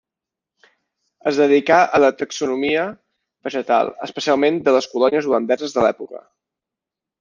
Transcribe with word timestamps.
Es 1.31 1.37
dedicà 1.41 1.77
a 1.83 1.99
la 2.05 2.09
taxonomia 2.23 2.87
vegetal, 3.51 3.95
especialment 4.11 4.61
de 4.67 4.77
les 4.81 4.93
colònies 4.97 5.33
holandeses 5.33 5.81
de 5.81 5.89
l'època. 5.89 6.29